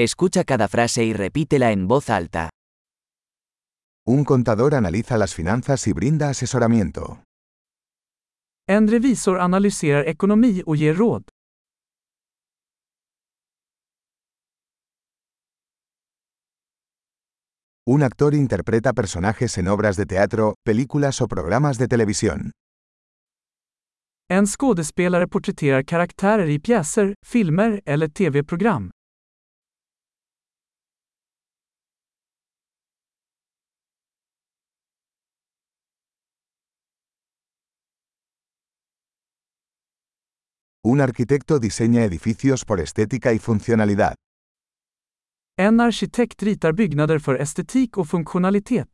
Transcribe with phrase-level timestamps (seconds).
[0.00, 2.50] Escucha cada frase y repítela en voz alta.
[4.06, 7.24] Un contador analiza las finanzas y brinda asesoramiento.
[8.68, 11.24] En revisor analyserar ekonomi och ger råd.
[17.84, 22.52] Un actor interpreta personajes en obras de teatro, películas o programas de televisión.
[24.30, 28.90] En skådespelare porträtterar karaktärer i pjäser, filmer eller tv-program.
[40.90, 44.14] Un arquitecto diseña edificios por estética y funcionalidad.
[45.58, 48.88] En arkitekt ritar byggnader för estetik och funktionalitet.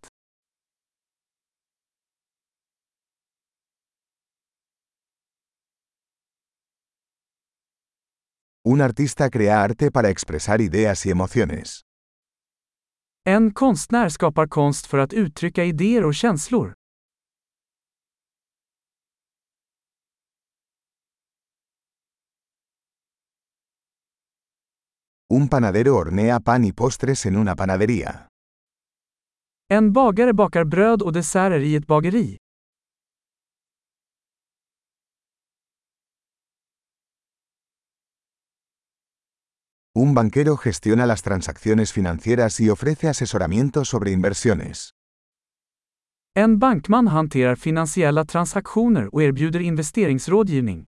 [8.65, 11.81] Un artista crea arte para expresar ideas y emociones.
[13.27, 16.75] En konstnär skapar konst för att uttrycka idéer och känslor.
[25.31, 28.29] Un panadero hornea pan y postres en una panadería.
[29.71, 32.37] En bagare bakar bröd och desserter i ett bageri.
[39.97, 44.91] Un banquero gestiona las transacciones financieras y ofrece asesoramiento sobre inversiones.
[46.37, 50.85] En bankman hanterar finansiella transaktioner och erbjuder investeringsrådgivning.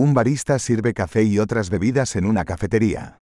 [0.00, 3.18] Un barista sirve café y otras bebidas en una cafetería.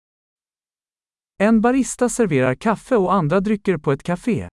[1.39, 4.49] En barista serverar kaffe och andra drycker på ett café.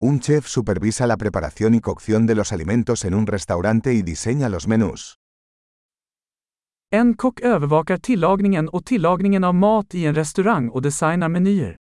[0.00, 4.48] Un chef supervisa la preparación y cocción de los alimentos en un restaurante y diseña
[4.48, 5.16] los menús.
[6.92, 11.79] En kock övervakar tillagningen och tillagningen av mat i en restaurang och designar menyer.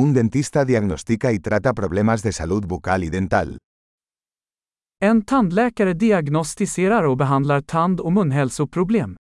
[0.00, 3.58] Un dentista diagnostica y trata problemas de salud bucal y dental.
[5.00, 9.16] En tandläkare diagnostiserar och behandlar tand- och munhälsoproblem.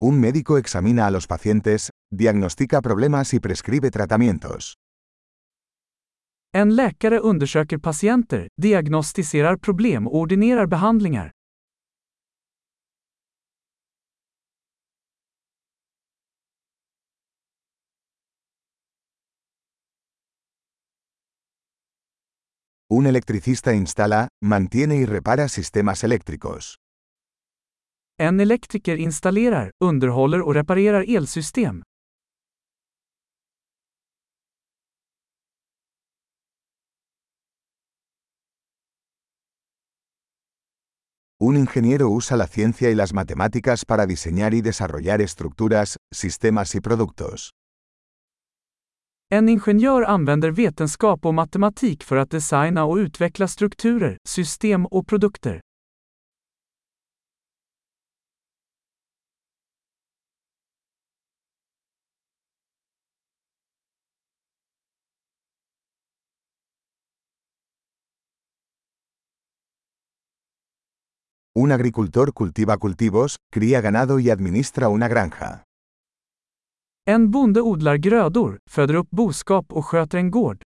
[0.00, 4.74] Un médico examina a los pacientes, diagnostica problemas y prescribe tratamientos.
[6.56, 11.30] En läkare undersöker patienter, diagnostiserar problem och ordinerar behandlingar.
[22.94, 26.76] Un electricista instala, mantiene y repara sistemas eléctricos.
[28.18, 31.82] En elektriker installerar, underhåller och reparerar elsystem.
[41.38, 46.80] Un ingeniero usa la ciencia y las matemáticas para diseñar y desarrollar estructuras, sistemas y
[46.80, 47.50] productos.
[49.30, 55.60] En ingenjör använder vetenskap och matematik för att designa och utveckla strukturer, system och produkter.
[71.58, 75.64] Un agricultor cultiva cultivos, cría ganado y administra una granja.
[77.06, 80.62] En bonde odlar grödor, föder upp boskap och sköter en gård.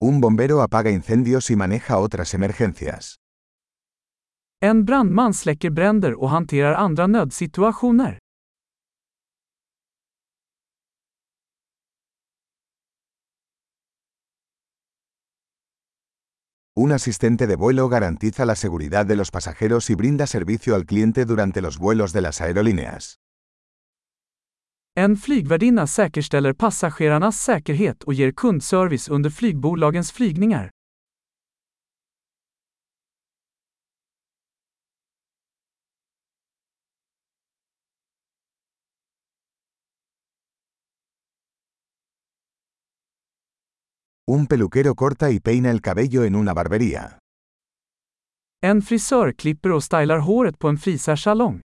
[0.00, 3.16] Un bombero apaga incendios y maneja otras emergencias.
[4.60, 8.21] En brandman släcker bränder och hanterar andra nödsituationer.
[16.74, 21.26] Un asistente de vuelo garantiza la seguridad de los pasajeros y brinda servicio al cliente
[21.26, 23.18] durante los vuelos de las aerolíneas.
[24.96, 30.70] En flygvärdinna säkerställer passagerarnas säkerhet och ger kundservice under flygbolagens flygningar.
[44.28, 47.18] Un peluquero corta y peina el cabello en una barbería.
[48.62, 51.60] En frisör klipper och stylar håret på en frisörsalong.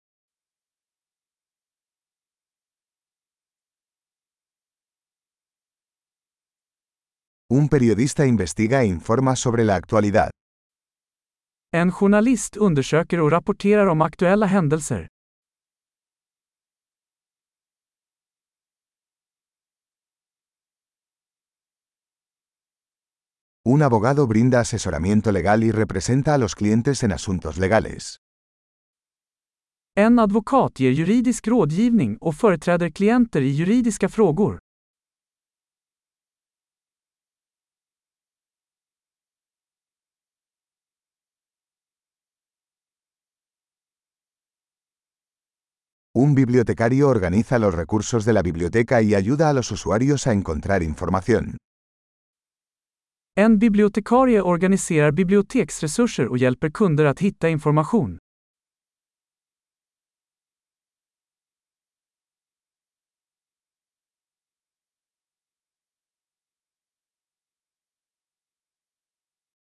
[7.50, 10.30] Un periodista investiga e informa sobre la actualidad.
[11.76, 15.08] En journalist undersöker och rapporterar om aktuella händelser.
[23.66, 28.20] Un abogado brinda asesoramiento legal y representa a los clientes en asuntos legales.
[29.96, 34.60] En advokat ger juridisk rådgivning och företräder klienter i juridiska frågor.
[46.16, 50.84] Un bibliotecario organiza los recursos de la biblioteca y ayuda a los usuarios a encontrar
[50.84, 51.58] información.
[53.36, 58.18] En bibliotekarie organiserar biblioteksresurser och hjälper kunder att hitta information.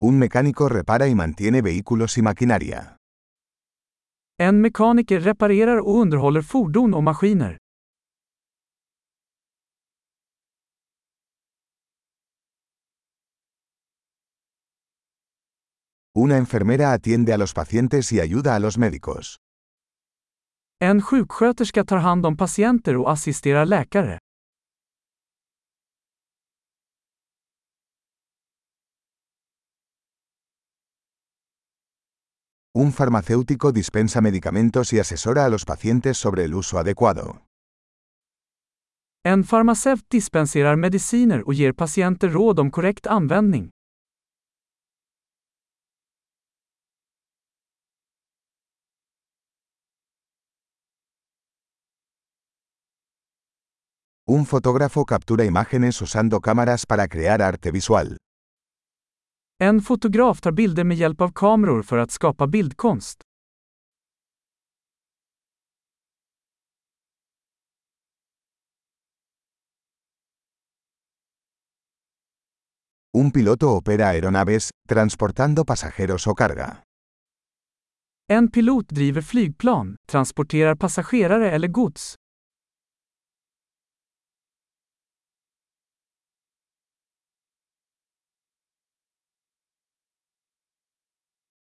[0.02, 2.98] Un mecánico repara y mantiene vehículos y maquinaria.
[4.38, 7.58] En mekaniker reparerar och underhåller fordon och maskiner.
[16.26, 19.40] Una enfermera atiende a los pacientes y ayuda a los médicos.
[20.82, 24.18] En sjuksköterska tar hand om patienter och assisterar läkare.
[32.74, 37.46] Un farmacéutico dispensa medicamentos y asesora a los pacientes sobre el uso adecuado.
[39.24, 43.70] En farmaceut dispenserar mediciner och ger patienter råd om korrekt användning.
[54.32, 58.18] Un fotógrafo captura imágenes usando cámaras para crear arte visual.
[59.60, 63.22] En fotograf tar bilder med hjälp av kameror för att skapa bildkonst.
[73.18, 76.78] Un piloto opera aeronaves, transportando pasajeros o carga.
[78.32, 82.16] En pilot driver flygplan, transporterar passagerare eller gods.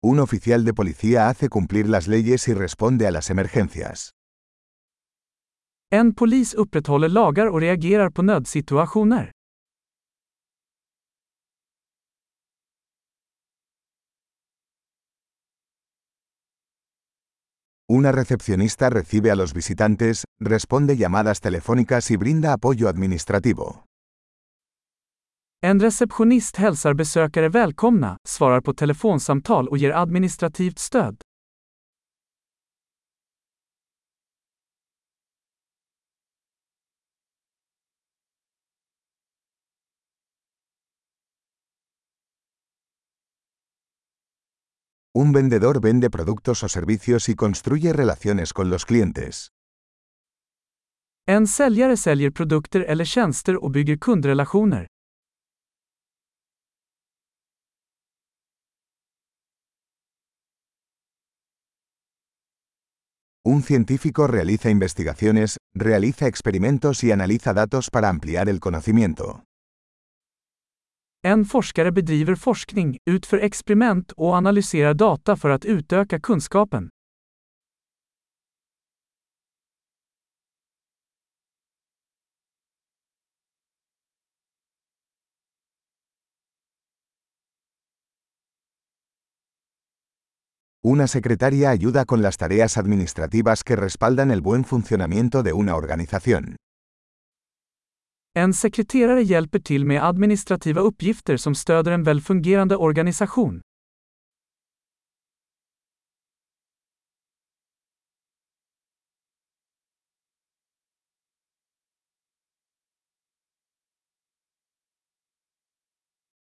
[0.02, 4.12] Un oficial de policía hace cumplir las leyes y responde a las emergencias.
[5.92, 9.32] En polis upprätthåller lagar och reagerar på nödsituationer.
[17.86, 23.89] Una recepcionista recibe a los visitantes, responde llamadas telefónicas y brinda apoyo administrativo.
[25.62, 31.20] En receptionist hälsar besökare välkomna, svarar på telefonsamtal och ger administrativt stöd.
[45.18, 49.48] Un vendedor vende productos o servicios y construye relaciones con los clientes.
[51.26, 54.86] En säljare säljer produkter eller tjänster och bygger kundrelationer.
[63.44, 69.44] Un científico realiza investigaciones, realiza experimentos y analiza datos para ampliar el conocimiento.
[71.24, 76.90] En forskare bedriver forskning, utför experiment och analyserar data för att utöka kunskapen.
[90.82, 96.56] Una secretaria ayuda con las tareas administrativas que respaldan el buen funcionamiento de una organización.
[98.34, 103.60] En sekreterare hjälper till med administrativa uppgifter som stöder en välfungerande organisation.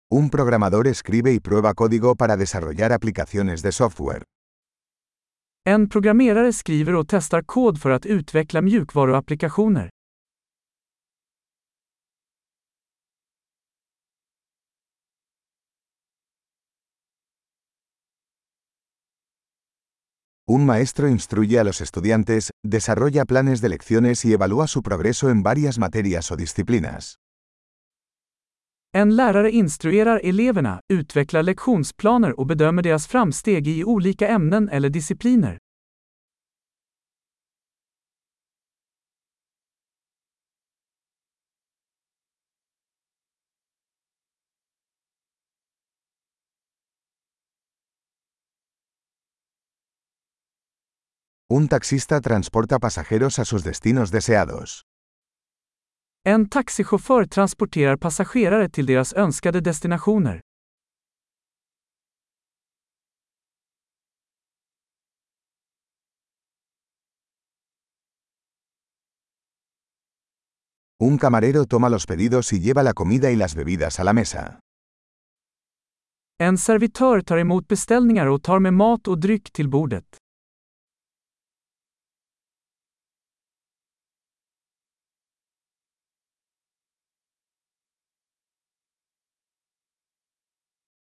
[0.10, 4.24] Un programador escribe y prueba código para desarrollar aplicaciones de software.
[20.48, 25.44] Un maestro instruye a los estudiantes, desarrolla planes de lecciones y evalúa su progreso en
[25.44, 27.18] varias materias o disciplinas.
[28.98, 35.58] En lärare instruerar eleverna, utvecklar lektionsplaner och bedömer deras framsteg i olika ämnen eller discipliner.
[51.54, 54.82] Un taxista transporta pasajeros a sus destinos deseados.
[56.28, 60.42] En taxichaufför transporterar passagerare till deras önskade destinationer.
[71.00, 74.60] Un camarero toma los pedidos y lleva la comida y las bebidas a la mesa.
[76.40, 80.27] En servitör tar emot beställningar och tar med mat och dryck till bordet.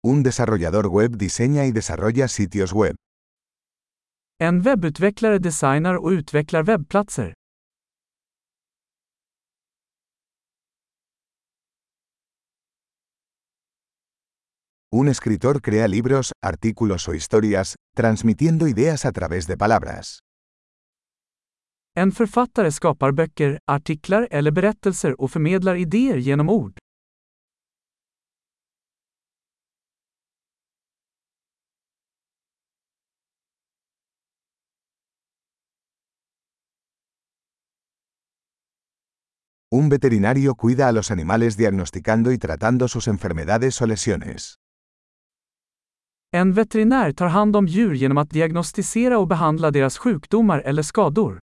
[0.02, 2.94] Un desarrollador web diseña y desarrolla sitios web.
[4.40, 7.34] En webbutvecklare designar och utvecklar webbplatser.
[14.92, 20.20] Un escritor crea libros, artículos o historias, transmitiendo ideas a través de palabras.
[21.94, 26.79] En författare skapar böcker, artiklar eller berättelser och förmedlar idéer genom ord.
[39.72, 44.56] Un veterinario cuida a los animales diagnosticando y tratando sus enfermedades o lesiones.
[46.32, 51.38] En veterinär tar hand om djur genom att diagnostisera och behandla deras sjukdomar eller skador.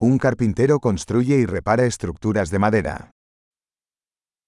[0.00, 3.10] Un carpintero construye y repara estructuras de madera.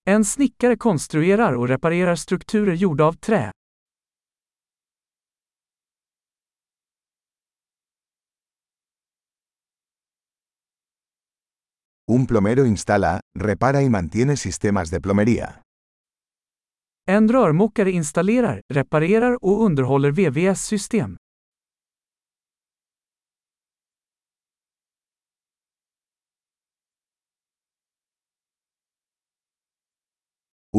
[0.05, 3.53] En snickare konstruerar och reparerar strukturer gjorda av trä.
[12.13, 15.63] Un plomero instala, repara y mantiene sistemas de plomería.
[17.09, 21.17] En rörmokare installerar, reparerar och underhåller VVS-system.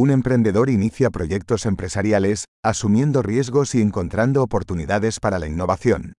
[0.03, 6.13] Un emprendedor inicia proyectos empresariales, asumiendo riesgos y encontrando oportunidades para la innovación.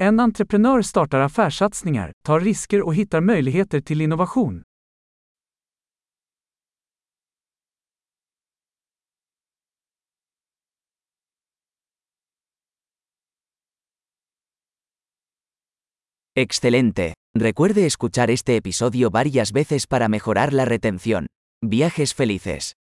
[0.00, 4.62] En entreprenör startar affärssatsningar, tar risker och hittar möjligheter till innovation.
[16.34, 17.14] Excelente.
[17.36, 21.26] Recuerde escuchar este episodio varias veces para mejorar la retención.
[21.60, 22.77] Viajes felices.